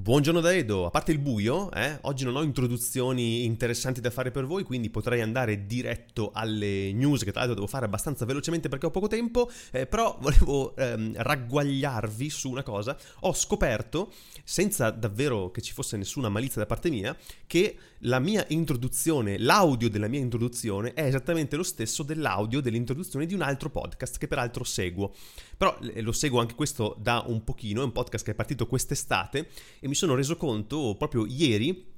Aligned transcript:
Buongiorno 0.00 0.40
da 0.40 0.54
Edo, 0.54 0.86
a 0.86 0.90
parte 0.90 1.12
il 1.12 1.18
buio, 1.18 1.70
eh, 1.72 1.98
oggi 2.02 2.24
non 2.24 2.34
ho 2.34 2.42
introduzioni 2.42 3.44
interessanti 3.44 4.00
da 4.00 4.08
fare 4.08 4.30
per 4.30 4.46
voi, 4.46 4.62
quindi 4.62 4.88
potrei 4.88 5.20
andare 5.20 5.66
diretto 5.66 6.30
alle 6.32 6.90
news 6.94 7.22
che 7.22 7.32
tra 7.32 7.40
l'altro 7.40 7.56
devo 7.56 7.66
fare 7.66 7.84
abbastanza 7.84 8.24
velocemente 8.24 8.70
perché 8.70 8.86
ho 8.86 8.90
poco 8.90 9.08
tempo, 9.08 9.50
eh, 9.70 9.84
però 9.86 10.16
volevo 10.18 10.74
ehm, 10.74 11.12
ragguagliarvi 11.16 12.30
su 12.30 12.48
una 12.48 12.62
cosa. 12.62 12.96
Ho 13.20 13.34
scoperto, 13.34 14.10
senza 14.42 14.88
davvero 14.88 15.50
che 15.50 15.60
ci 15.60 15.74
fosse 15.74 15.98
nessuna 15.98 16.30
malizia 16.30 16.62
da 16.62 16.66
parte 16.66 16.88
mia, 16.88 17.14
che 17.46 17.76
la 18.04 18.20
mia 18.20 18.42
introduzione, 18.48 19.36
l'audio 19.36 19.90
della 19.90 20.08
mia 20.08 20.20
introduzione 20.20 20.94
è 20.94 21.04
esattamente 21.04 21.56
lo 21.56 21.62
stesso 21.62 22.02
dell'audio 22.02 22.62
dell'introduzione 22.62 23.26
di 23.26 23.34
un 23.34 23.42
altro 23.42 23.68
podcast 23.68 24.16
che 24.16 24.26
peraltro 24.26 24.64
seguo. 24.64 25.12
Però 25.58 25.76
eh, 25.92 26.00
lo 26.00 26.12
seguo 26.12 26.40
anche 26.40 26.54
questo 26.54 26.96
da 26.98 27.22
un 27.26 27.44
pochino, 27.44 27.82
è 27.82 27.84
un 27.84 27.92
podcast 27.92 28.24
che 28.24 28.30
è 28.30 28.34
partito 28.34 28.66
quest'estate 28.66 29.48
mi 29.90 29.96
sono 29.96 30.14
reso 30.14 30.36
conto 30.36 30.94
proprio 30.96 31.26
ieri 31.26 31.88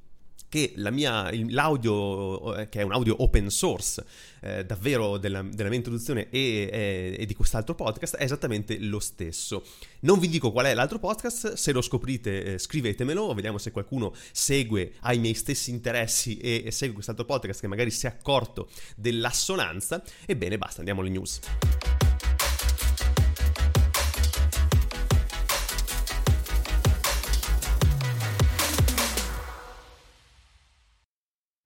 che 0.49 0.73
la 0.77 0.91
mia, 0.91 1.31
l'audio, 1.49 2.57
eh, 2.57 2.69
che 2.69 2.81
è 2.81 2.83
un 2.83 2.93
audio 2.93 3.23
open 3.23 3.49
source, 3.49 4.05
eh, 4.41 4.67
davvero 4.67 5.17
della, 5.17 5.41
della, 5.41 5.71
mia 5.71 5.79
introduzione 5.79 6.29
e, 6.29 6.69
e, 6.71 7.17
e, 7.19 7.25
di 7.25 7.35
quest'altro 7.35 7.75
podcast, 7.75 8.17
è 8.17 8.25
esattamente 8.25 8.79
lo 8.79 9.01
stesso. 9.01 9.65
Non 10.01 10.19
vi 10.19 10.29
dico 10.29 10.53
qual 10.53 10.67
è 10.67 10.75
l'altro 10.75 10.99
podcast, 10.99 11.55
se 11.55 11.73
lo 11.73 11.81
scoprite 11.81 12.45
eh, 12.45 12.59
scrivetemelo, 12.59 13.33
vediamo 13.33 13.57
se 13.57 13.71
qualcuno 13.71 14.15
segue, 14.31 14.93
ha 15.01 15.15
i 15.15 15.19
miei 15.19 15.35
stessi 15.35 15.71
interessi 15.71 16.37
e, 16.37 16.65
e 16.67 16.71
segue 16.71 16.95
quest'altro 16.95 17.25
podcast 17.25 17.61
che 17.61 17.69
magari 17.69 17.91
si 17.91 18.05
è 18.05 18.11
accorto 18.11 18.69
dell'assonanza. 18.95 20.03
Ebbene, 20.27 20.59
basta, 20.59 20.81
andiamo 20.81 21.01
alle 21.01 21.11
news. 21.11 21.41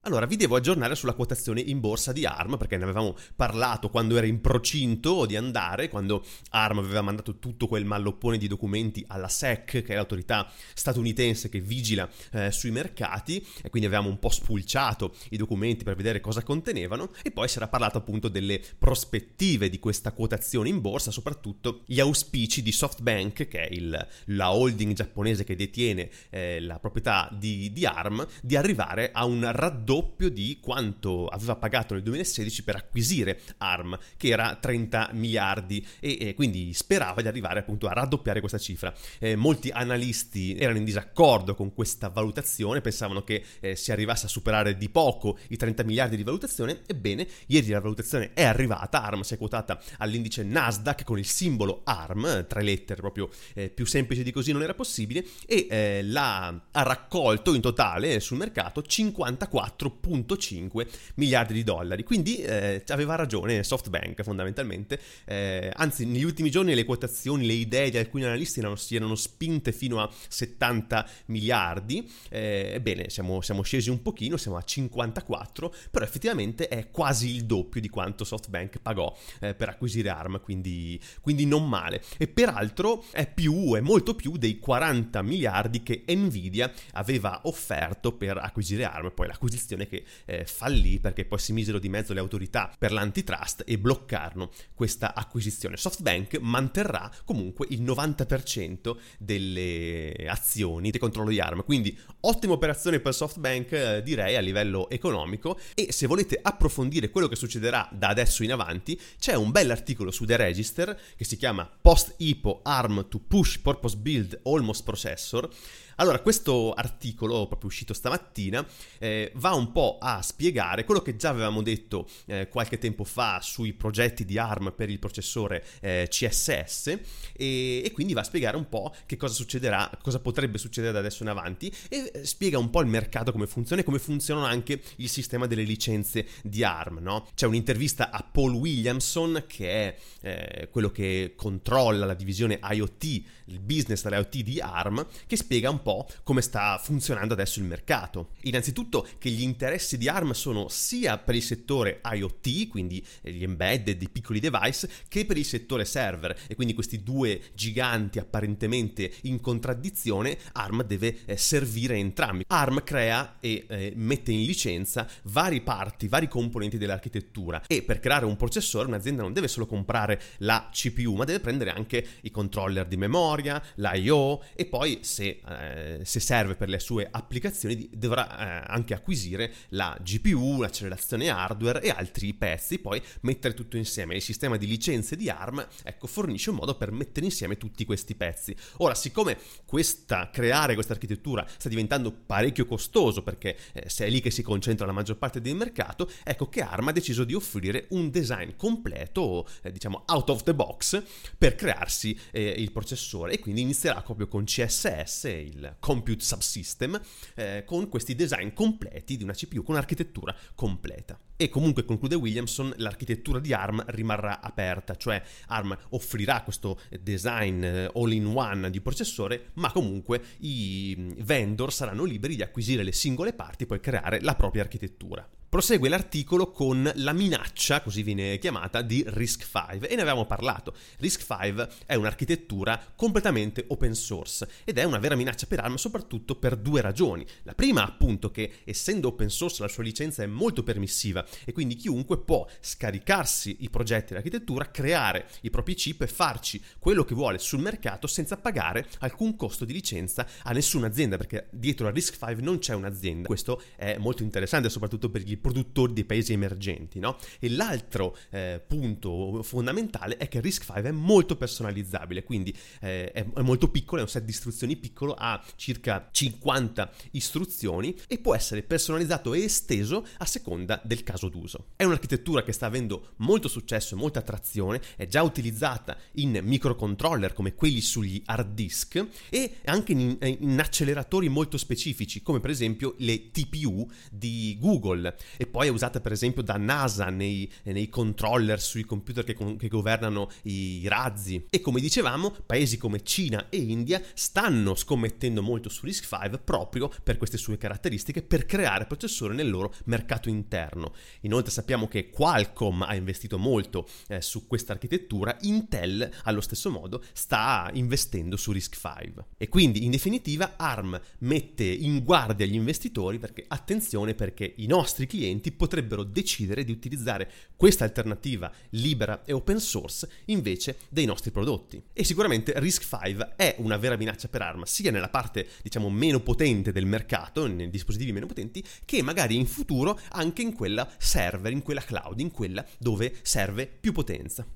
Allora, 0.07 0.27
vi 0.27 0.37
devo 0.37 0.55
aggiornare 0.55 0.95
sulla 0.95 1.15
quotazione 1.15 1.61
in 1.61 1.81
borsa 1.81 2.13
di 2.13 2.25
ARM, 2.25 2.59
perché 2.59 2.77
ne 2.77 2.85
avevamo 2.85 3.17
parlato 3.35 3.91
quando 3.91 4.17
era 4.17 4.25
in 4.25 4.41
procinto 4.41 5.27
di 5.27 5.35
andare, 5.35 5.89
quando 5.89 6.25
ARM 6.51 6.79
aveva 6.79 7.03
mandato 7.03 7.41
tutto 7.41 7.67
quel 7.67 7.85
malloppone 7.85 8.39
di 8.39 8.47
documenti 8.47 9.05
alla 9.09 9.27
SEC, 9.27 9.83
che 9.83 9.85
è 9.85 9.95
l'autorità 9.97 10.49
statunitense 10.75 11.49
che 11.49 11.59
vigila 11.59 12.09
eh, 12.31 12.53
sui 12.53 12.71
mercati, 12.71 13.45
e 13.61 13.69
quindi 13.69 13.89
avevamo 13.89 14.09
un 14.09 14.21
po' 14.21 14.29
spulciato 14.29 15.13
i 15.31 15.37
documenti 15.37 15.83
per 15.83 15.97
vedere 15.97 16.21
cosa 16.21 16.45
contenevano, 16.45 17.11
e 17.25 17.33
poi 17.33 17.49
si 17.49 17.57
era 17.57 17.67
parlato 17.67 17.99
appunto 17.99 18.29
delle 18.29 18.63
prospettive 18.79 19.69
di 19.69 19.81
questa 19.81 20.13
quotazione 20.13 20.69
in 20.69 20.81
borsa, 20.81 21.11
soprattutto 21.11 21.83
gli 21.85 21.99
auspici 21.99 22.63
di 22.63 22.71
SoftBank, 22.71 23.49
che 23.49 23.67
è 23.67 23.73
il, 23.73 24.07
la 24.27 24.53
holding 24.53 24.93
giapponese 24.93 25.43
che 25.43 25.57
detiene 25.57 26.09
eh, 26.31 26.61
la 26.61 26.79
proprietà 26.79 27.29
di, 27.37 27.73
di 27.73 27.85
ARM, 27.85 28.25
di 28.41 28.55
arrivare 28.55 29.11
a 29.13 29.25
un 29.25 29.51
raddoppio 29.51 29.95
doppio 29.97 30.29
di 30.29 30.59
quanto 30.61 31.27
aveva 31.27 31.57
pagato 31.57 31.95
nel 31.95 32.03
2016 32.03 32.63
per 32.65 32.77
acquisire 32.77 33.41
ARM, 33.57 33.99
che 34.19 34.29
era 34.29 34.57
30 34.57 35.11
miliardi, 35.15 35.85
e, 36.01 36.19
e 36.21 36.35
quindi 36.35 36.75
sperava 36.75 37.23
di 37.23 37.29
arrivare 37.29 37.61
appunto 37.61 37.89
a 37.89 37.95
raddoppiare 37.95 38.41
questa 38.41 38.59
cifra. 38.59 38.95
Eh, 39.19 39.37
molti 39.37 39.71
analisti 39.71 40.55
erano 40.55 40.77
in 40.77 40.85
disaccordo 40.85 41.55
con 41.55 41.73
questa 41.73 42.09
valutazione, 42.09 42.83
pensavano 42.83 43.25
che 43.25 43.43
eh, 43.61 43.75
si 43.75 43.91
arrivasse 43.91 44.27
a 44.27 44.29
superare 44.29 44.77
di 44.77 44.91
poco 44.91 45.39
i 45.49 45.57
30 45.57 45.83
miliardi 45.85 46.17
di 46.17 46.23
valutazione, 46.23 46.83
ebbene, 46.87 47.27
ieri 47.47 47.69
la 47.69 47.81
valutazione 47.81 48.33
è 48.35 48.45
arrivata, 48.45 49.03
ARM 49.03 49.23
si 49.23 49.33
è 49.33 49.39
quotata 49.39 49.81
all'indice 49.99 50.43
Nasdaq 50.43 51.05
con 51.05 51.19
il 51.19 51.27
simbolo 51.27 51.81
ARM, 51.85 52.47
tre 52.47 52.63
lettere 52.63 53.01
proprio 53.01 53.31
eh, 53.55 53.71
più 53.71 53.87
semplice 53.87 54.23
di 54.23 54.31
così 54.31 54.53
non 54.53 54.63
era 54.63 54.75
possibile, 54.75 55.25
e 55.47 55.67
eh, 55.71 56.03
la, 56.03 56.49
ha 56.71 56.83
raccolto 56.83 57.55
in 57.55 57.63
totale 57.63 58.21
sul 58.21 58.37
mercato 58.37 58.83
54 58.83 59.86
4.5 59.87 60.87
miliardi 61.15 61.55
di 61.55 61.65
dollari. 61.65 62.05
Quindi 62.05 62.37
eh, 62.39 62.83
aveva 62.89 63.15
ragione 63.15 63.63
SoftBank 63.63 64.23
fondamentalmente, 64.23 65.01
eh, 65.25 65.71
anzi 65.75 66.07
negli 66.07 66.25
ultimi 66.25 66.51
giorni 66.51 66.75
le 66.75 66.85
quotazioni, 66.85 67.47
le 67.47 67.53
idee 67.53 67.91
di 67.91 67.99
alcuni 67.99 68.25
analisti 68.25 68.61
erano, 68.61 68.77
si 68.77 68.97
erano 68.97 69.15
spinte 69.15 69.73
fino 69.73 70.01
a 70.01 70.11
70 70.29 71.09
miliardi, 71.27 72.09
eh, 72.31 72.73
ebbene 72.75 73.11
siamo, 73.11 73.41
siamo, 73.41 73.63
scesi 73.63 73.91
un 73.91 74.03
pochino, 74.03 74.37
siamo 74.37 74.57
a 74.57 74.63
54, 74.63 75.75
però 75.91 76.05
effettivamente 76.05 76.69
è 76.69 76.91
quasi 76.91 77.35
il 77.35 77.45
doppio 77.45 77.81
di 77.81 77.89
quanto 77.89 78.25
SoftBank 78.25 78.79
pagò 78.81 79.15
eh, 79.41 79.55
per 79.55 79.69
acquisire 79.69 80.09
ARM, 80.09 80.41
quindi, 80.41 81.01
quindi 81.21 81.47
non 81.47 81.69
male. 81.69 82.03
E 82.17 82.29
peraltro 82.29 83.05
è 83.11 83.27
più, 83.27 83.75
è 83.75 83.81
molto 83.81 84.15
più 84.15 84.37
dei 84.37 84.59
40 84.59 85.23
miliardi 85.23 85.83
che 85.83 86.05
Nvidia 86.09 86.73
aveva 86.93 87.41
offerto 87.45 88.13
per 88.13 88.39
acquisire 88.39 88.85
ARM, 88.85 89.13
poi 89.13 89.27
l'acquisizione 89.27 89.76
operazione 89.77 89.87
che 89.87 90.05
eh, 90.25 90.45
fallì 90.45 90.99
perché 90.99 91.25
poi 91.25 91.39
si 91.39 91.53
misero 91.53 91.79
di 91.79 91.89
mezzo 91.89 92.13
le 92.13 92.21
autorità 92.21 92.75
per 92.77 92.93
l'antitrust 92.93 93.63
e 93.67 93.79
bloccarono 93.79 94.51
questa 94.75 95.15
acquisizione. 95.15 95.77
SoftBank 95.77 96.39
manterrà 96.41 97.11
comunque 97.25 97.67
il 97.71 97.83
90% 97.83 98.97
delle 99.19 100.27
azioni 100.29 100.91
di 100.91 100.99
controllo 100.99 101.31
di 101.31 101.41
ARM, 101.41 101.65
quindi 101.65 101.97
ottima 102.21 102.55
operazione 102.55 103.01
per 103.01 103.15
SoftBank 103.15 103.73
eh, 103.73 104.03
direi 104.03 104.37
a 104.37 104.41
livello 104.41 104.89
economico 104.89 105.59
e 105.75 105.93
se 105.93 106.07
volete 106.07 106.39
approfondire 106.41 107.11
quello 107.11 107.29
che 107.29 107.37
succederà 107.37 107.89
da 107.93 108.09
adesso 108.09 108.43
in 108.43 108.53
avanti 108.53 108.99
c'è 109.19 109.35
un 109.35 109.51
bell'articolo 109.51 110.11
su 110.11 110.25
The 110.25 110.37
Register 110.37 110.99
che 111.17 111.25
si 111.25 111.37
chiama 111.37 111.69
Post 111.81 112.15
IPO 112.19 112.61
ARM 112.63 113.09
to 113.09 113.19
Push 113.19 113.59
Purpose 113.59 113.97
Build 113.97 114.41
Almost 114.45 114.85
Processor 114.85 115.49
allora, 115.97 116.21
questo 116.21 116.73
articolo, 116.73 117.47
proprio 117.47 117.69
uscito 117.69 117.95
stamattina, 117.95 118.67
eh, 118.99 119.33
va 119.37 119.55
un 119.55 119.73
po' 119.73 119.97
a 119.99 120.21
spiegare 120.21 120.85
quello 120.85 121.01
che 121.01 121.17
già 121.17 121.31
avevamo 121.31 121.63
detto 121.63 122.07
eh, 122.27 122.49
qualche 122.49 122.77
tempo 122.79 123.05
fa 123.05 123.41
sui 123.41 123.73
progetti 123.73 124.25
di 124.25 124.39
ARM 124.39 124.75
per 124.77 124.91
il 124.91 124.99
processore 124.99 125.65
eh, 125.81 126.07
CSS 126.09 126.99
e, 127.33 127.83
e, 127.83 127.91
quindi 127.93 128.13
va 128.13 128.21
a 128.21 128.25
spiegare 128.25 128.57
un 128.59 128.69
po' 128.69 128.95
che 129.07 129.17
cosa 129.17 129.33
succederà, 129.33 129.91
cosa 130.03 130.21
potrebbe 130.21 130.59
succedere 130.59 130.93
da 130.93 130.99
adesso 130.99 131.23
in 131.23 131.31
avanti 131.31 131.73
e 131.89 132.11
eh, 132.13 132.25
spiega 132.27 132.59
un 132.59 132.69
po' 132.69 132.83
il 132.83 132.89
mercato, 132.89 133.33
come 133.33 133.47
funziona 133.47 133.81
e 133.81 133.85
come 133.85 133.99
funzionano 133.99 134.45
anche 134.45 134.83
il 134.97 135.09
sistema 135.09 135.47
delle 135.47 135.63
licenze 135.63 136.27
di 136.43 136.63
ARM, 136.63 136.99
no? 136.99 137.27
C'è 137.35 137.47
un'intervista 137.47 138.11
a 138.11 138.23
Paul 138.23 138.53
Williamson 138.53 139.45
che 139.47 139.71
è 139.71 139.97
eh, 140.21 140.69
quello 140.71 140.91
che 140.91 141.33
controlla 141.37 142.05
la 142.05 142.15
divisione 142.15 142.61
IoT, 142.63 143.05
il 143.47 143.61
business 143.61 144.03
dell'IoT 144.03 144.37
di 144.39 144.61
ARM, 144.61 145.07
che 145.27 145.37
spiega 145.37 145.71
un 145.71 145.83
po' 145.83 145.86
come 146.23 146.43
sta 146.43 146.79
funzionando 146.79 147.35
adesso 147.35 147.61
il 147.61 147.65
mercato. 147.65 148.31
Innanzitutto 148.43 149.07
che 149.19 149.31
gli 149.31 149.43
interessi 149.43 149.97
di 149.97 150.09
ARM 150.09 150.33
sono 150.33 150.69
sia 150.69 151.19
per 151.19 151.35
il 151.35 151.43
settore 151.43 152.01
IoT, 152.05 152.69
quindi 152.69 153.05
gli 153.23 153.43
embedded, 153.43 154.03
i 154.03 154.09
piccoli 154.09 154.41
device, 154.41 154.89
che 155.09 155.25
per 155.25 155.37
il 155.37 155.45
settore 155.45 155.85
server 155.85 156.37
e 156.49 156.55
quindi 156.55 156.75
questi 156.75 157.03
due 157.03 157.41
giganti 157.55 158.19
apparentemente 158.19 159.13
in 159.23 159.41
contraddizione, 159.41 160.39
ARM 160.53 160.83
deve 160.83 161.19
eh, 161.25 161.37
servire 161.37 161.95
entrambi. 161.97 162.45
ARM 162.49 162.83
crea 162.83 163.37
e 163.41 163.67
eh, 163.69 163.93
mette 163.95 164.33
in 164.33 164.45
licenza 164.45 165.09
vari 165.25 165.61
parti, 165.61 166.09
vari 166.09 166.29
componenti 166.29 166.79
dell'architettura 166.79 167.63
e 167.67 167.83
per 167.83 168.01
creare 168.01 168.25
un 168.25 168.37
processore 168.37 168.89
un'azienda 168.89 169.23
non 169.23 169.33
deve 169.33 169.49
solo 169.49 169.67
comprare 169.67 170.21
la 170.39 170.69
CPU, 170.73 171.15
ma 171.15 171.25
deve 171.25 171.41
prendere 171.41 171.71
anche 171.71 172.05
i 172.23 172.31
controller 172.31 172.87
di 172.87 172.97
memoria, 172.97 173.63
l'IO 173.77 174.43
e 174.55 174.67
poi 174.67 175.01
se 175.03 175.41
eh, 175.47 175.76
eh, 175.77 176.05
se 176.05 176.21
serve 176.21 176.55
per 176.55 176.69
le 176.69 176.79
sue 176.79 177.07
applicazioni, 177.11 177.89
dovrà 177.93 178.65
eh, 178.65 178.67
anche 178.67 178.95
acquisire 178.95 179.53
la 179.71 179.97
GPU, 180.03 180.61
l'accelerazione 180.61 181.29
hardware 181.29 181.83
e 181.83 181.91
altri 181.91 182.33
pezzi, 182.33 182.79
poi 182.79 183.03
mettere 183.21 183.53
tutto 183.55 183.77
insieme. 183.77 184.15
Il 184.15 184.23
sistema 184.23 184.57
di 184.57 184.67
licenze 184.67 185.17
di 185.17 185.29
ARM 185.29 185.67
ecco, 185.85 186.07
fornisce 186.07 186.51
un 186.51 186.57
modo 186.57 186.77
per 186.77 186.91
mettere 186.93 187.27
insieme 187.27 187.59
tutti 187.59 187.85
questi 187.85 188.15
pezzi. 188.15 188.57
Ora, 188.79 188.95
siccome 188.95 189.39
questa, 189.67 190.31
creare 190.31 190.75
questa 190.75 190.95
architettura 190.95 191.47
sta 191.47 191.69
diventando 191.69 192.11
parecchio 192.11 192.65
costoso, 192.65 193.23
perché 193.23 193.57
eh, 193.73 193.89
se 193.89 194.07
è 194.07 194.09
lì 194.09 194.21
che 194.21 194.31
si 194.31 194.43
concentra 194.43 194.87
la 194.87 194.93
maggior 194.93 195.19
parte 195.19 195.41
del 195.41 195.55
mercato, 195.55 196.11
ecco 196.25 196.49
che 196.49 196.63
ARM 196.63 196.89
ha 196.89 196.93
deciso 196.93 197.25
di 197.25 197.35
offrire 197.35 197.87
un 197.91 198.11
design 198.11 198.53
completo, 198.57 199.47
eh, 199.63 199.71
diciamo 199.71 200.05
out 200.07 200.31
of 200.31 200.43
the 200.43 200.55
box, 200.55 201.03
per 201.37 201.55
crearsi 201.55 202.19
eh, 202.31 202.55
il 202.57 202.73
processore 202.73 203.35
e 203.35 203.39
quindi 203.39 203.61
inizierà 203.61 204.01
proprio 204.01 204.27
con 204.27 204.45
CSS, 204.45 205.25
il 205.25 205.66
Compute 205.79 206.25
Subsystem 206.25 207.01
eh, 207.35 207.65
con 207.67 207.89
questi 207.89 208.15
design 208.15 208.53
completi 208.53 209.17
di 209.17 209.23
una 209.23 209.33
CPU 209.33 209.63
con 209.63 209.77
architettura 209.77 210.35
completa. 210.55 211.19
E 211.37 211.49
comunque, 211.51 211.85
conclude 211.85 212.15
Williamson, 212.15 212.73
l'architettura 212.77 213.39
di 213.39 213.53
ARM 213.53 213.85
rimarrà 213.89 214.41
aperta, 214.41 214.97
cioè 214.97 215.23
ARM 215.49 215.77
offrirà 215.91 216.43
questo 216.43 216.81
design 217.01 217.63
eh, 217.63 217.91
all-in-one 217.95 218.71
di 218.71 218.81
processore, 218.81 219.51
ma 219.55 219.71
comunque 219.71 220.23
i 220.39 221.15
vendor 221.19 221.73
saranno 221.73 222.05
liberi 222.05 222.37
di 222.37 222.43
acquisire 222.43 222.83
le 222.83 222.93
singole 222.93 223.35
parti 223.35 223.65
e 223.65 223.67
poi 223.67 223.81
creare 223.81 224.21
la 224.23 224.35
propria 224.35 224.63
architettura. 224.63 225.29
Prosegue 225.49 225.89
l'articolo 225.89 226.51
con 226.51 226.91
la 226.97 227.13
minaccia, 227.13 227.81
così 227.81 228.03
viene 228.03 228.37
chiamata, 228.39 228.83
di 228.83 229.05
RISC-V 229.07 229.85
e 229.89 229.95
ne 229.95 230.03
avevamo 230.03 230.27
parlato. 230.27 230.75
RISC-V 230.99 231.85
è 231.87 231.95
un'architettura 231.95 232.93
completamente 232.97 233.65
open 233.69 233.95
source 233.95 234.49
ed 234.65 234.77
è 234.79 234.83
una 234.83 234.99
vera 234.99 235.15
minaccia 235.15 235.47
per 235.47 235.61
ARM 235.61 235.77
soprattutto 235.77 236.35
per 236.35 236.57
due 236.57 236.81
ragioni. 236.81 237.25
La 237.45 237.55
prima 237.55 237.87
appunto 237.87 238.33
che 238.33 238.55
essendo 238.65 239.09
open 239.09 239.31
source 239.31 239.63
la 239.63 239.69
sua 239.69 239.85
licenza 239.85 240.25
è 240.25 240.27
molto 240.27 240.65
permissiva 240.65 241.25
e 241.45 241.53
quindi 241.53 241.77
chiunque 241.77 242.19
può 242.19 242.45
scaricarsi 242.61 243.59
i 243.61 243.71
progetti 243.71 244.09
dell'architettura, 244.09 244.73
creare 244.73 245.29
i 245.43 245.51
propri 245.51 245.75
chip 245.75 246.03
e 246.03 246.09
farci 246.09 246.61
quello 246.81 247.05
che 247.05 247.15
vuole 247.15 247.39
sul 247.39 247.61
mercato 247.61 248.09
senza 248.09 248.37
pagare 248.37 248.89
alcun 248.99 249.37
costo 249.37 249.65
di 249.65 249.73
licenza 249.73 250.27
a 250.43 250.51
nessuna 250.51 250.89
azienda 250.89 251.17
perché 251.17 251.47
dietro 251.53 251.87
a 251.87 251.91
RISC-V 251.93 252.41
non 252.41 252.59
c'è 252.59 252.75
un'azienda. 252.75 253.29
Questo 253.29 253.63
è 253.77 253.97
molto 253.97 254.25
interessante 254.25 254.69
soprattutto 254.69 255.09
per 255.09 255.23
gli 255.23 255.35
produttori 255.47 255.93
dei 255.93 256.05
paesi 256.05 256.33
emergenti. 256.33 256.99
No? 256.99 257.17
E 257.39 257.49
l'altro 257.49 258.17
eh, 258.31 258.61
punto 258.67 259.45
fondamentale 259.45 260.17
è 260.17 260.27
che 260.27 260.41
RISC-V 260.41 260.73
è 260.73 260.91
molto 260.91 261.37
personalizzabile, 261.37 262.25
quindi 262.25 262.57
eh, 262.81 263.13
è, 263.13 263.25
è, 263.33 263.43
molto 263.43 263.71
piccolo, 263.71 264.01
è 264.01 264.05
un 264.05 264.11
set 264.11 264.25
di 264.25 264.33
istruzioni 264.33 264.77
piccolo, 264.77 265.15
ha 265.15 265.41
circa 265.55 266.09
50 266.11 266.91
istruzioni 267.13 267.97
e 268.09 268.19
può 268.19 268.35
essere 268.35 268.65
personalizzato 268.65 269.35
e 269.35 269.45
esteso 269.45 270.05
a 270.19 270.25
seconda 270.25 270.81
del 270.83 271.05
caso 271.05 271.29
d'uso. 271.29 271.69
È 271.77 271.85
un'architettura 271.85 272.43
che 272.43 272.53
sta 272.53 272.67
avendo 272.67 273.13
molto 273.19 273.47
successo 273.47 273.95
e 273.95 273.99
molta 273.99 274.19
attrazione, 274.19 274.83
è 274.97 275.07
già 275.07 275.23
utilizzata 275.23 275.97
in 276.15 276.41
microcontroller 276.43 277.33
come 277.33 277.55
quelli 277.55 277.81
sugli 277.81 278.21
hard 278.25 278.53
disk 278.53 279.07
e 279.31 279.59
anche 279.67 279.93
in, 279.93 280.17
in 280.21 280.59
acceleratori 280.59 281.29
molto 281.29 281.57
specifici 281.57 282.23
come 282.23 282.41
per 282.41 282.51
esempio 282.51 282.95
le 282.99 283.31
TPU 283.31 283.89
di 284.11 284.57
Google 284.59 285.17
e 285.37 285.47
poi 285.47 285.69
è 285.69 285.71
usata 285.71 286.01
per 286.01 286.13
esempio 286.13 286.43
da 286.43 286.57
NASA 286.57 287.11
nei, 287.11 287.51
nei 287.65 287.89
controller 287.89 288.61
sui 288.61 288.85
computer 288.85 289.25
che, 289.25 289.35
che 289.57 289.69
governano 289.69 290.31
i 290.43 290.87
razzi. 290.89 291.47
E 291.51 291.61
come 291.61 291.81
dicevamo, 291.81 292.35
paesi 292.47 292.77
come 292.77 293.03
Cina 293.03 293.49
e 293.49 293.59
India 293.59 294.01
stanno 294.15 294.75
scommettendo 294.75 295.43
molto 295.43 295.69
su 295.69 295.85
RISC-V 295.85 296.41
proprio 296.45 296.91
per 297.03 297.17
queste 297.17 297.37
sue 297.37 297.59
caratteristiche 297.59 298.23
per 298.23 298.47
creare 298.47 298.87
processori 298.87 299.35
nel 299.35 299.51
loro 299.51 299.75
mercato 299.87 300.29
interno. 300.29 300.95
Inoltre 301.23 301.51
sappiamo 301.51 301.89
che 301.89 302.11
Qualcomm 302.11 302.83
ha 302.83 302.95
investito 302.95 303.39
molto 303.39 303.89
eh, 304.09 304.21
su 304.21 304.47
questa 304.47 304.73
architettura, 304.73 305.37
Intel 305.43 306.09
allo 306.25 306.41
stesso 306.41 306.71
modo 306.71 307.03
sta 307.13 307.71
investendo 307.75 308.37
su 308.37 308.53
RISC-V. 308.53 309.25
E 309.37 309.49
quindi 309.49 309.85
in 309.85 309.91
definitiva 309.91 310.55
ARM 310.57 311.01
mette 311.21 311.65
in 311.65 312.03
guardia 312.05 312.47
gli 312.47 312.55
investitori 312.55 313.19
perché 313.19 313.45
attenzione 313.47 314.15
perché 314.15 314.55
i 314.57 314.67
nostri 314.67 315.07
clienti 315.07 315.16
clienti 315.17 315.53
potrebbero 315.53 316.05
decidere 316.05 316.65
di 316.65 316.73
utilizzare 316.73 317.31
questa 317.57 317.85
alternativa 317.85 318.53
libera 318.71 319.25
e 319.25 319.33
open 319.33 319.59
source 319.59 320.09
invece 320.27 320.77
dei 320.89 321.07
nostri 321.07 321.31
prodotti. 321.31 321.83
E 321.93 322.05
sicuramente 322.05 322.53
RISC-V 322.57 323.35
è 323.37 323.57
una 323.59 323.79
vera 323.79 323.97
minaccia 323.97 324.29
per 324.29 324.43
ARM, 324.43 324.65
sia 324.65 324.91
nella 324.91 325.09
parte 325.09 325.49
diciamo 325.63 325.89
meno 325.89 326.21
potente 326.21 326.73
del 326.73 326.87
mercato, 326.87 327.47
nei 327.47 327.71
dispositivi 327.71 328.13
meno 328.13 328.27
potenti, 328.27 328.63
che 328.85 329.03
magari 329.03 329.37
in 329.37 329.47
futuro 329.47 329.99
anche 330.11 330.43
in 330.43 330.55
quella 330.55 330.89
server, 330.99 331.53
in 331.53 331.63
quella 331.63 331.83
cloud, 331.83 332.21
in 332.21 332.31
quella 332.31 332.65
dove 332.79 333.15
serve 333.23 333.67
più 333.67 333.93
potenza. 333.93 334.47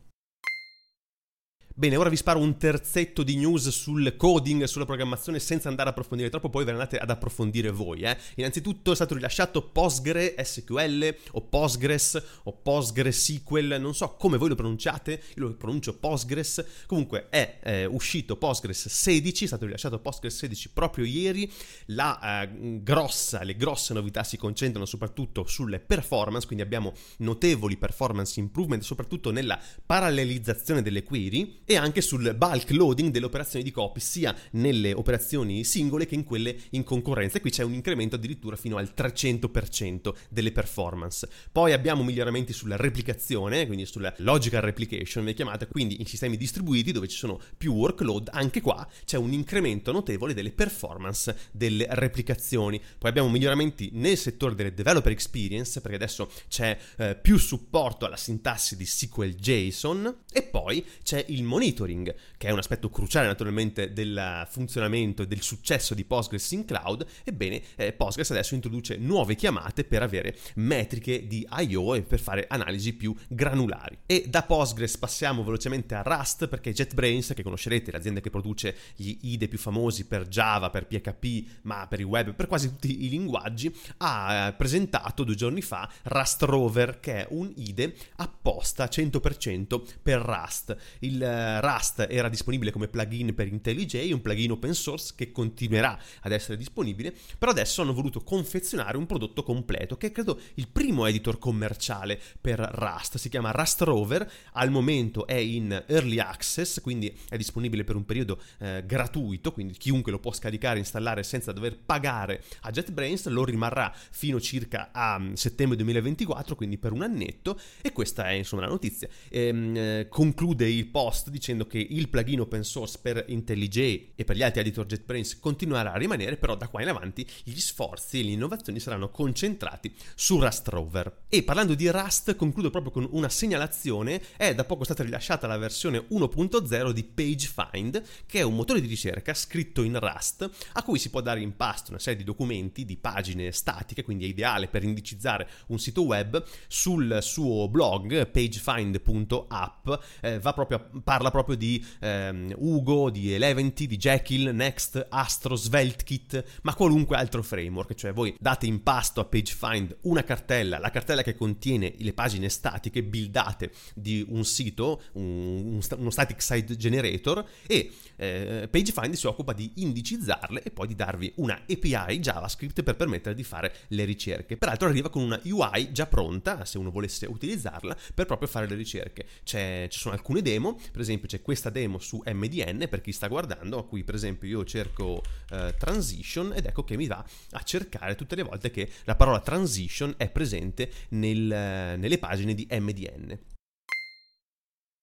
Bene, 1.80 1.96
ora 1.96 2.10
vi 2.10 2.16
sparo 2.16 2.40
un 2.40 2.58
terzetto 2.58 3.22
di 3.22 3.36
news 3.36 3.70
sul 3.70 4.14
coding, 4.18 4.64
sulla 4.64 4.84
programmazione, 4.84 5.38
senza 5.38 5.70
andare 5.70 5.88
a 5.88 5.92
approfondire 5.92 6.28
troppo, 6.28 6.50
poi 6.50 6.64
ve 6.64 6.72
ne 6.72 6.76
andate 6.76 6.98
ad 6.98 7.08
approfondire 7.08 7.70
voi. 7.70 8.02
Eh. 8.02 8.18
Innanzitutto 8.34 8.92
è 8.92 8.94
stato 8.94 9.14
rilasciato 9.14 9.62
PostgreSQL 9.62 11.16
o 11.30 11.40
Postgres 11.40 12.22
o 12.42 12.52
PostgreSQL, 12.52 13.78
non 13.80 13.94
so 13.94 14.14
come 14.16 14.36
voi 14.36 14.50
lo 14.50 14.56
pronunciate, 14.56 15.22
io 15.36 15.46
lo 15.46 15.54
pronuncio 15.54 15.96
Postgres. 15.96 16.62
Comunque 16.84 17.30
è 17.30 17.60
eh, 17.62 17.86
uscito 17.86 18.36
Postgres 18.36 18.86
16, 18.86 19.44
è 19.44 19.46
stato 19.46 19.64
rilasciato 19.64 20.00
Postgres 20.00 20.36
16 20.36 20.72
proprio 20.74 21.06
ieri. 21.06 21.50
La 21.86 22.42
eh, 22.42 22.82
grossa, 22.82 23.42
le 23.42 23.56
grosse 23.56 23.94
novità 23.94 24.22
si 24.22 24.36
concentrano 24.36 24.84
soprattutto 24.84 25.46
sulle 25.46 25.80
performance, 25.80 26.44
quindi 26.44 26.62
abbiamo 26.62 26.92
notevoli 27.20 27.78
performance 27.78 28.38
improvement, 28.38 28.82
soprattutto 28.82 29.30
nella 29.30 29.58
parallelizzazione 29.86 30.82
delle 30.82 31.04
query 31.04 31.68
e 31.70 31.76
anche 31.76 32.00
sul 32.00 32.34
bulk 32.34 32.72
loading 32.72 33.12
delle 33.12 33.26
operazioni 33.26 33.64
di 33.64 33.70
copy, 33.70 34.00
sia 34.00 34.34
nelle 34.54 34.92
operazioni 34.92 35.62
singole 35.62 36.04
che 36.04 36.16
in 36.16 36.24
quelle 36.24 36.56
in 36.70 36.82
concorrenza. 36.82 37.38
E 37.38 37.40
qui 37.40 37.50
c'è 37.50 37.62
un 37.62 37.74
incremento 37.74 38.16
addirittura 38.16 38.56
fino 38.56 38.76
al 38.76 38.92
300% 38.92 40.12
delle 40.30 40.50
performance. 40.50 41.28
Poi 41.52 41.72
abbiamo 41.72 42.02
miglioramenti 42.02 42.52
sulla 42.52 42.74
replicazione, 42.74 43.66
quindi 43.66 43.86
sulla 43.86 44.12
logical 44.16 44.62
replication, 44.62 45.24
vi 45.24 45.32
chiamate, 45.32 45.68
quindi 45.68 46.00
in 46.00 46.06
sistemi 46.06 46.36
distribuiti 46.36 46.90
dove 46.90 47.06
ci 47.06 47.16
sono 47.16 47.40
più 47.56 47.72
workload, 47.72 48.30
anche 48.32 48.60
qua 48.60 48.84
c'è 49.04 49.16
un 49.16 49.32
incremento 49.32 49.92
notevole 49.92 50.34
delle 50.34 50.50
performance 50.50 51.36
delle 51.52 51.86
replicazioni. 51.90 52.82
Poi 52.98 53.10
abbiamo 53.10 53.28
miglioramenti 53.28 53.90
nel 53.92 54.18
settore 54.18 54.56
delle 54.56 54.74
developer 54.74 55.12
experience, 55.12 55.80
perché 55.80 55.94
adesso 55.94 56.32
c'è 56.48 56.76
eh, 56.96 57.14
più 57.14 57.38
supporto 57.38 58.06
alla 58.06 58.16
sintassi 58.16 58.76
di 58.76 58.84
SQL 58.84 59.36
JSON 59.36 60.22
e 60.32 60.42
poi 60.42 60.84
c'è 61.04 61.24
il 61.28 61.44
monitoring, 61.60 62.14
che 62.38 62.48
è 62.48 62.50
un 62.50 62.58
aspetto 62.58 62.88
cruciale 62.88 63.26
naturalmente 63.26 63.92
del 63.92 64.46
funzionamento 64.48 65.22
e 65.22 65.26
del 65.26 65.42
successo 65.42 65.92
di 65.94 66.04
Postgres 66.04 66.50
in 66.52 66.64
cloud, 66.64 67.04
ebbene 67.22 67.60
eh, 67.76 67.92
Postgres 67.92 68.30
adesso 68.30 68.54
introduce 68.54 68.96
nuove 68.96 69.34
chiamate 69.34 69.84
per 69.84 70.02
avere 70.02 70.34
metriche 70.54 71.26
di 71.26 71.46
I.O. 71.50 71.94
e 71.94 72.02
per 72.02 72.18
fare 72.18 72.46
analisi 72.48 72.94
più 72.94 73.14
granulari. 73.28 73.98
E 74.06 74.24
da 74.28 74.42
Postgres 74.42 74.96
passiamo 74.96 75.44
velocemente 75.44 75.94
a 75.94 76.02
Rust 76.02 76.48
perché 76.48 76.72
JetBrains, 76.72 77.32
che 77.34 77.42
conoscerete, 77.42 77.92
l'azienda 77.92 78.20
che 78.20 78.30
produce 78.30 78.74
gli 78.96 79.16
IDE 79.20 79.48
più 79.48 79.58
famosi 79.58 80.06
per 80.06 80.28
Java, 80.28 80.70
per 80.70 80.86
PHP, 80.86 81.60
ma 81.62 81.86
per 81.86 82.00
il 82.00 82.06
web, 82.06 82.34
per 82.34 82.46
quasi 82.46 82.70
tutti 82.70 83.04
i 83.04 83.10
linguaggi, 83.10 83.74
ha 83.98 84.48
eh, 84.48 84.52
presentato 84.54 85.24
due 85.24 85.34
giorni 85.34 85.60
fa 85.60 85.90
Rust 86.04 86.42
Rover, 86.42 87.00
che 87.00 87.26
è 87.26 87.26
un 87.30 87.52
IDE 87.54 87.94
apposta 88.16 88.86
100% 88.86 89.82
per 90.02 90.20
Rust. 90.20 90.74
Il 91.00 91.22
eh, 91.40 91.60
Rust 91.60 92.06
era 92.08 92.28
disponibile 92.28 92.70
come 92.70 92.88
plugin 92.88 93.34
per 93.34 93.46
IntelliJ, 93.46 94.12
un 94.12 94.20
plugin 94.20 94.52
open 94.52 94.74
source 94.74 95.14
che 95.16 95.32
continuerà 95.32 95.98
ad 96.20 96.32
essere 96.32 96.56
disponibile, 96.56 97.14
però 97.38 97.50
adesso 97.50 97.82
hanno 97.82 97.94
voluto 97.94 98.20
confezionare 98.20 98.96
un 98.96 99.06
prodotto 99.06 99.42
completo 99.42 99.96
che 99.96 100.08
è 100.08 100.12
credo 100.12 100.38
il 100.54 100.68
primo 100.68 101.06
editor 101.06 101.38
commerciale 101.38 102.20
per 102.40 102.58
Rust, 102.58 103.16
si 103.16 103.28
chiama 103.28 103.50
Rust 103.50 103.80
Rover, 103.82 104.30
al 104.52 104.70
momento 104.70 105.26
è 105.26 105.34
in 105.34 105.84
early 105.86 106.18
access, 106.18 106.80
quindi 106.80 107.16
è 107.28 107.36
disponibile 107.36 107.84
per 107.84 107.96
un 107.96 108.04
periodo 108.04 108.40
eh, 108.58 108.84
gratuito, 108.84 109.52
quindi 109.52 109.74
chiunque 109.74 110.12
lo 110.12 110.18
può 110.18 110.32
scaricare 110.32 110.76
e 110.76 110.80
installare 110.80 111.22
senza 111.22 111.52
dover 111.52 111.78
pagare 111.78 112.42
a 112.62 112.70
JetBrains, 112.70 113.28
lo 113.28 113.44
rimarrà 113.44 113.92
fino 114.10 114.40
circa 114.40 114.90
a 114.92 115.18
mm, 115.18 115.32
settembre 115.34 115.76
2024, 115.76 116.54
quindi 116.54 116.76
per 116.76 116.92
un 116.92 117.02
annetto 117.02 117.58
e 117.80 117.92
questa 117.92 118.28
è 118.28 118.32
insomma 118.32 118.62
la 118.62 118.68
notizia. 118.68 119.08
Ehm, 119.30 119.76
eh, 119.76 120.06
conclude 120.08 120.68
il 120.68 120.86
post 120.86 121.29
dicendo 121.30 121.66
che 121.66 121.78
il 121.78 122.08
plugin 122.08 122.40
open 122.40 122.64
source 122.64 122.98
per 123.00 123.24
IntelliJ 123.28 124.12
e 124.14 124.24
per 124.24 124.36
gli 124.36 124.42
altri 124.42 124.60
editor 124.60 124.86
JetBrains 124.86 125.38
continuerà 125.38 125.92
a 125.92 125.96
rimanere, 125.96 126.36
però 126.36 126.56
da 126.56 126.68
qua 126.68 126.82
in 126.82 126.88
avanti 126.88 127.26
gli 127.42 127.58
sforzi 127.58 128.20
e 128.20 128.24
le 128.24 128.30
innovazioni 128.32 128.80
saranno 128.80 129.10
concentrati 129.10 129.94
su 130.14 130.38
Rust 130.38 130.68
Rover. 130.68 131.22
E 131.28 131.42
parlando 131.42 131.74
di 131.74 131.88
Rust, 131.88 132.36
concludo 132.36 132.70
proprio 132.70 132.92
con 132.92 133.08
una 133.12 133.28
segnalazione, 133.28 134.20
è 134.36 134.54
da 134.54 134.64
poco 134.64 134.84
stata 134.84 135.02
rilasciata 135.02 135.46
la 135.46 135.56
versione 135.56 136.06
1.0 136.10 136.90
di 136.90 137.04
PageFind, 137.04 138.02
che 138.26 138.40
è 138.40 138.42
un 138.42 138.54
motore 138.54 138.80
di 138.80 138.86
ricerca 138.86 139.34
scritto 139.34 139.82
in 139.82 139.98
Rust, 139.98 140.50
a 140.72 140.82
cui 140.82 140.98
si 140.98 141.10
può 141.10 141.20
dare 141.20 141.40
in 141.40 141.56
pasto 141.56 141.90
una 141.90 142.00
serie 142.00 142.18
di 142.18 142.24
documenti, 142.24 142.84
di 142.84 142.96
pagine 142.96 143.52
statiche, 143.52 144.02
quindi 144.02 144.24
è 144.24 144.28
ideale 144.28 144.68
per 144.68 144.82
indicizzare 144.84 145.48
un 145.68 145.78
sito 145.78 146.02
web 146.02 146.42
sul 146.68 147.18
suo 147.22 147.68
blog 147.68 148.28
pagefind.app, 148.28 149.88
eh, 150.20 150.38
va 150.38 150.52
proprio 150.52 150.78
a 150.78 150.98
parla 151.20 151.30
proprio 151.30 151.56
di 151.56 151.84
ehm, 152.00 152.54
Ugo, 152.56 153.10
di 153.10 153.34
Eleventy, 153.34 153.86
di 153.86 153.98
Jekyll, 153.98 154.54
Next, 154.54 155.06
Astro, 155.10 155.54
SvelteKit, 155.54 156.60
ma 156.62 156.74
qualunque 156.74 157.16
altro 157.16 157.42
framework, 157.42 157.92
cioè 157.92 158.14
voi 158.14 158.34
date 158.38 158.64
in 158.64 158.82
pasto 158.82 159.20
a 159.20 159.26
PageFind 159.26 159.98
una 160.02 160.24
cartella, 160.24 160.78
la 160.78 160.90
cartella 160.90 161.22
che 161.22 161.34
contiene 161.34 161.92
le 161.98 162.14
pagine 162.14 162.48
statiche 162.48 163.02
buildate 163.02 163.70
di 163.94 164.24
un 164.30 164.46
sito, 164.46 165.02
un, 165.12 165.78
uno 165.98 166.10
static 166.10 166.40
site 166.40 166.76
generator 166.78 167.44
e 167.66 167.92
eh, 168.16 168.68
PageFind 168.70 169.12
si 169.12 169.26
occupa 169.26 169.52
di 169.52 169.72
indicizzarle 169.76 170.62
e 170.62 170.70
poi 170.70 170.86
di 170.86 170.94
darvi 170.94 171.32
una 171.36 171.60
API 171.68 172.18
JavaScript 172.18 172.82
per 172.82 172.96
permettere 172.96 173.34
di 173.34 173.44
fare 173.44 173.74
le 173.88 174.04
ricerche. 174.04 174.56
Peraltro 174.56 174.88
arriva 174.88 175.10
con 175.10 175.22
una 175.22 175.38
UI 175.44 175.92
già 175.92 176.06
pronta, 176.06 176.64
se 176.64 176.78
uno 176.78 176.90
volesse 176.90 177.26
utilizzarla, 177.26 177.94
per 178.14 178.24
proprio 178.24 178.48
fare 178.48 178.66
le 178.66 178.74
ricerche. 178.74 179.26
C'è, 179.44 179.86
ci 179.90 179.98
sono 179.98 180.14
alcune 180.14 180.40
demo, 180.40 180.78
per 180.90 181.00
esempio 181.00 181.08
esempio 181.10 181.28
c'è 181.28 181.42
questa 181.42 181.70
demo 181.70 181.98
su 181.98 182.22
MDN 182.24 182.86
per 182.88 183.00
chi 183.00 183.12
sta 183.12 183.28
guardando, 183.28 183.78
a 183.78 183.86
cui 183.86 184.04
per 184.04 184.14
esempio 184.14 184.48
io 184.48 184.64
cerco 184.64 185.22
eh, 185.50 185.74
transition 185.78 186.52
ed 186.54 186.66
ecco 186.66 186.84
che 186.84 186.96
mi 186.96 187.06
va 187.06 187.24
a 187.50 187.62
cercare 187.62 188.14
tutte 188.14 188.36
le 188.36 188.42
volte 188.42 188.70
che 188.70 188.88
la 189.04 189.16
parola 189.16 189.40
transition 189.40 190.14
è 190.16 190.30
presente 190.30 190.90
nel, 191.10 191.98
nelle 191.98 192.18
pagine 192.18 192.54
di 192.54 192.66
MDN. 192.70 193.38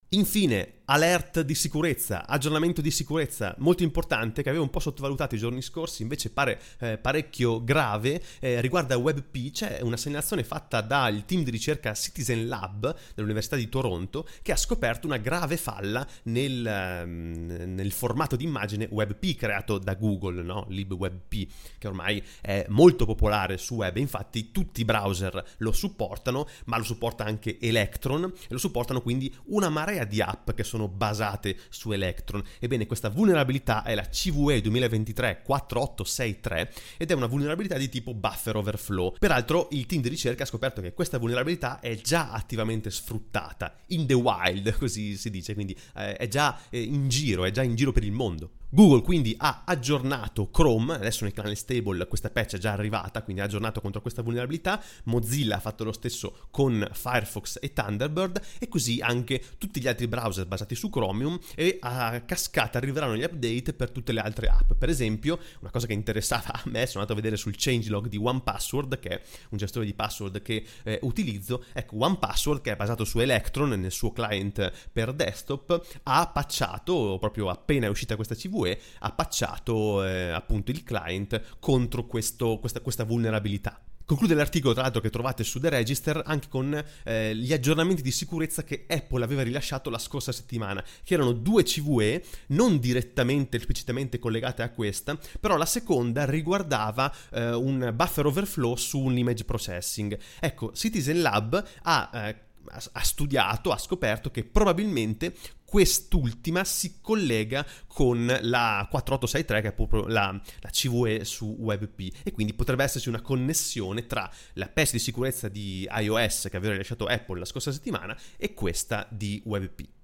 Infine, 0.10 0.77
alert 0.90 1.42
di 1.42 1.56
sicurezza, 1.56 2.26
aggiornamento 2.26 2.80
di 2.80 2.92
sicurezza 2.92 3.54
molto 3.58 3.84
importante 3.84 4.42
che 4.42 4.50
avevo 4.50 4.64
un 4.64 4.70
po' 4.70 4.80
sottovalutato 4.80 5.36
i 5.36 5.38
giorni 5.38 5.62
scorsi, 5.62 6.02
invece 6.02 6.30
pare 6.30 6.62
eh, 6.80 6.98
parecchio 6.98 7.62
grave, 7.64 8.22
eh, 8.40 8.62
riguarda 8.62 8.98
WebP, 8.98 9.52
c'è 9.52 9.80
una 9.82 9.98
segnalazione 9.98 10.46
fatta 10.46 10.80
dal 10.80 11.26
team 11.26 11.44
di 11.44 11.52
ricerca 11.52 11.94
Citizen 11.94 12.48
Lab 12.48 12.96
dell'Università 13.16 13.58
di 13.58 13.68
Toronto 13.68 14.28
che 14.42 14.54
ha 14.54 14.56
scoperto 14.56 15.08
una 15.08 15.18
grave 15.18 15.58
falla 15.58 16.08
nel, 16.24 17.04
um, 17.04 17.46
nel 17.66 17.92
formato 17.92 18.38
di 18.38 18.46
immagine 18.46 18.88
WebP 18.90 19.36
creato 19.36 19.80
da 19.80 19.96
Google, 19.96 20.42
no? 20.42 20.68
LibWebP, 20.70 21.52
che 21.78 21.88
ormai 21.88 22.24
è 22.40 22.66
molto 22.70 23.06
popolare 23.06 23.58
su 23.58 23.76
web, 23.76 23.98
infatti 23.98 24.52
tutti 24.52 24.82
i 24.82 24.86
browser 24.86 25.44
lo 25.58 25.74
supportano, 25.74 26.48
ma 26.66 26.78
lo 26.78 26.86
supporta 26.86 27.26
anche 27.26 27.60
Electron 27.60 28.24
e 28.24 28.48
lo 28.48 28.58
supportano 28.58 29.02
quindi 29.02 29.34
una 29.48 29.68
marea 29.68 30.06
di 30.06 30.22
app 30.22 30.52
che 30.52 30.64
sono 30.64 30.77
sono 30.78 30.88
basate 30.88 31.58
su 31.70 31.92
Electron. 31.92 32.44
Ebbene, 32.60 32.86
questa 32.86 33.10
vulnerabilità 33.10 33.82
è 33.84 33.96
la 33.96 34.08
CVE 34.08 34.62
2023-4863 34.62 36.68
ed 36.98 37.10
è 37.10 37.14
una 37.14 37.26
vulnerabilità 37.26 37.78
di 37.78 37.90
tipo 37.90 38.14
buffer 38.14 38.56
overflow. 38.56 39.16
Peraltro, 39.18 39.70
il 39.72 39.88
team 39.88 40.04
di 40.04 40.10
ricerca 40.10 40.44
ha 40.44 40.46
scoperto 40.46 40.82
che 40.82 40.94
questa 40.94 41.18
vulnerabilità 41.18 41.80
è 41.80 41.96
già 41.96 42.30
attivamente 42.32 42.92
sfruttata 42.92 43.78
in 43.88 44.06
the 44.06 44.14
wild, 44.14 44.72
così 44.78 45.18
si 45.18 45.32
dice, 45.32 45.56
quindi 45.56 45.76
eh, 45.96 46.16
è 46.16 46.28
già 46.28 46.60
eh, 46.70 46.82
in 46.82 47.10
giro, 47.10 47.46
è 47.46 47.52
già 47.52 47.64
in 47.64 47.74
giro 47.76 47.92
per 47.92 48.04
il 48.04 48.12
mondo. 48.12 48.52
Google 48.70 49.02
quindi 49.02 49.34
ha 49.38 49.64
aggiornato 49.66 50.50
Chrome, 50.50 50.96
adesso 50.96 51.24
nel 51.24 51.32
canale 51.32 51.56
stable 51.56 52.06
questa 52.06 52.30
patch 52.30 52.56
è 52.56 52.58
già 52.58 52.74
arrivata, 52.74 53.24
quindi 53.24 53.42
ha 53.42 53.46
aggiornato 53.46 53.80
contro 53.80 54.02
questa 54.02 54.22
vulnerabilità, 54.22 54.84
Mozilla 55.06 55.56
ha 55.56 55.60
fatto 55.62 55.86
lo 55.86 55.94
stesso 55.94 56.48
con 56.52 56.86
Firefox 56.92 57.60
e 57.62 57.72
Thunderbird 57.72 58.42
e 58.60 58.68
così 58.68 59.00
anche 59.00 59.42
tutti 59.58 59.80
gli 59.80 59.88
altri 59.88 60.10
browser 60.10 60.46
basati 60.48 60.76
su 60.76 60.90
Chromium 60.90 61.40
e 61.56 61.78
a 61.80 62.20
cascata 62.26 62.78
arriveranno 62.78 63.16
gli 63.16 63.24
update 63.24 63.72
per 63.72 63.90
tutte 63.90 64.12
le 64.12 64.20
altre 64.20 64.48
app. 64.48 64.74
Per 64.74 64.90
esempio, 64.90 65.40
una 65.62 65.72
cosa 65.72 65.88
che 65.88 65.94
interessava 65.94 66.52
a 66.52 66.64
me, 66.66 66.86
sono 66.88 67.04
andato 67.04 67.14
a 67.14 67.16
vedere 67.16 67.38
sul 67.38 67.56
changelog 67.56 68.10
di 68.10 68.18
OnePassword, 68.18 69.00
che 69.00 69.10
è 69.10 69.22
un 69.52 69.58
gestore 69.58 69.86
di 69.86 69.94
password 69.94 70.42
che 70.42 70.66
eh, 70.84 71.00
utilizzo, 71.04 71.64
ecco 71.72 72.04
OnePassword 72.04 72.60
che 72.60 72.74
è 72.74 72.76
basato 72.76 73.06
su 73.06 73.20
Electron 73.20 73.70
nel 73.70 73.94
suo 73.94 74.12
client 74.12 74.90
per 74.92 75.14
desktop, 75.14 76.00
ha 76.04 76.28
patchato 76.28 77.16
proprio 77.18 77.48
appena 77.48 77.86
è 77.86 77.90
uscita 77.90 78.18
questa 78.18 78.36
CV 78.36 78.56
CVE 78.68 78.80
ha 79.00 79.12
patchato 79.12 80.04
eh, 80.04 80.30
appunto 80.30 80.72
il 80.72 80.84
client 80.84 81.58
contro 81.60 82.06
questo, 82.06 82.58
questa, 82.60 82.82
questa 82.82 83.04
vulnerabilità. 83.04 83.80
Conclude 84.06 84.36
l'articolo, 84.36 84.72
tra 84.72 84.84
l'altro, 84.84 85.02
che 85.02 85.10
trovate 85.10 85.44
su 85.44 85.60
The 85.60 85.68
Register 85.68 86.22
anche 86.26 86.48
con 86.48 86.82
eh, 87.04 87.36
gli 87.36 87.52
aggiornamenti 87.52 88.02
di 88.02 88.12
sicurezza 88.12 88.64
che 88.64 88.86
Apple 88.88 89.22
aveva 89.22 89.44
rilasciato 89.44 89.90
la 89.90 89.98
scorsa 89.98 90.32
settimana, 90.32 90.82
che 91.04 91.14
erano 91.14 91.34
due 91.34 91.64
CVE, 91.64 92.24
non 92.48 92.80
direttamente, 92.80 93.58
esplicitamente 93.58 94.18
collegate 94.18 94.64
a 94.64 94.70
questa, 94.70 95.20
però 95.42 95.58
la 95.58 95.66
seconda 95.66 96.24
riguardava 96.24 97.14
eh, 97.32 97.52
un 97.52 97.92
buffer 97.94 98.28
overflow 98.28 98.78
su 98.78 98.98
un 98.98 99.18
image 99.18 99.44
processing. 99.44 100.18
Ecco, 100.40 100.72
Citizen 100.72 101.22
Lab 101.22 101.62
ha 101.82 102.10
eh, 102.14 102.47
ha 102.70 103.04
studiato, 103.04 103.72
ha 103.72 103.78
scoperto 103.78 104.32
che 104.32 104.44
probabilmente 104.44 105.34
quest'ultima 105.68 106.64
si 106.64 107.00
collega 107.02 107.66
con 107.88 108.26
la 108.26 108.88
4863 108.90 109.62
che 109.62 109.68
è 109.68 109.74
proprio 109.74 110.08
la, 110.08 110.40
la, 110.62 110.70
CVE 110.70 111.26
su 111.26 111.58
WebP 111.60 112.24
e 112.24 112.32
quindi 112.32 112.54
potrebbe 112.54 112.84
esserci 112.84 113.10
una 113.10 113.22
connessione 113.22 114.08
tra 114.08 114.32
la 114.54 114.70
patch 114.70 114.94
di 114.94 115.00
sicurezza 115.00 115.50
di 115.50 115.88
iOS 115.92 116.48
che 116.50 116.56
aveva 116.56 116.72
rilasciato 116.72 117.06
Apple 117.06 117.40
la 117.40 117.46
scorsa 117.46 117.72
settimana 117.72 118.18
e 118.38 118.54
questa 118.54 119.06
di 119.10 119.42
WebP. 119.44 119.97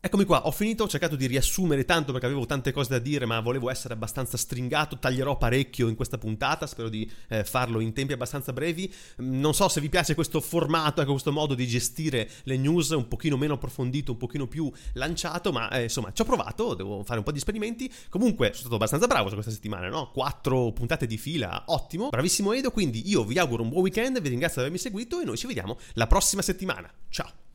Eccomi 0.00 0.24
qua, 0.24 0.46
ho 0.46 0.52
finito, 0.52 0.84
ho 0.84 0.88
cercato 0.88 1.16
di 1.16 1.26
riassumere 1.26 1.84
tanto 1.84 2.12
perché 2.12 2.26
avevo 2.26 2.46
tante 2.46 2.70
cose 2.70 2.90
da 2.90 3.00
dire, 3.00 3.26
ma 3.26 3.40
volevo 3.40 3.68
essere 3.68 3.94
abbastanza 3.94 4.36
stringato, 4.36 4.96
taglierò 4.96 5.36
parecchio 5.36 5.88
in 5.88 5.96
questa 5.96 6.18
puntata, 6.18 6.68
spero 6.68 6.88
di 6.88 7.10
eh, 7.26 7.42
farlo 7.42 7.80
in 7.80 7.92
tempi 7.92 8.12
abbastanza 8.12 8.52
brevi. 8.52 8.94
Mm, 9.20 9.40
non 9.40 9.54
so 9.54 9.66
se 9.68 9.80
vi 9.80 9.88
piace 9.88 10.14
questo 10.14 10.40
formato, 10.40 11.00
ecco, 11.00 11.10
questo 11.10 11.32
modo 11.32 11.54
di 11.54 11.66
gestire 11.66 12.30
le 12.44 12.56
news 12.56 12.90
un 12.90 13.08
pochino 13.08 13.36
meno 13.36 13.54
approfondito, 13.54 14.12
un 14.12 14.18
pochino 14.18 14.46
più 14.46 14.70
lanciato, 14.92 15.50
ma 15.50 15.68
eh, 15.70 15.82
insomma 15.82 16.12
ci 16.12 16.22
ho 16.22 16.24
provato, 16.24 16.74
devo 16.74 17.02
fare 17.02 17.18
un 17.18 17.24
po' 17.24 17.32
di 17.32 17.38
esperimenti. 17.38 17.92
Comunque 18.08 18.50
sono 18.50 18.60
stato 18.60 18.76
abbastanza 18.76 19.08
bravo 19.08 19.32
questa 19.32 19.50
settimana, 19.50 19.88
no? 19.88 20.12
Quattro 20.12 20.70
puntate 20.70 21.08
di 21.08 21.18
fila, 21.18 21.64
ottimo, 21.66 22.10
bravissimo 22.10 22.52
Edo, 22.52 22.70
quindi 22.70 23.08
io 23.10 23.24
vi 23.24 23.36
auguro 23.40 23.64
un 23.64 23.70
buon 23.70 23.82
weekend, 23.82 24.20
vi 24.20 24.28
ringrazio 24.28 24.62
di 24.62 24.68
avermi 24.68 24.78
seguito 24.78 25.20
e 25.20 25.24
noi 25.24 25.36
ci 25.36 25.48
vediamo 25.48 25.76
la 25.94 26.06
prossima 26.06 26.40
settimana. 26.40 26.88
Ciao! 27.08 27.47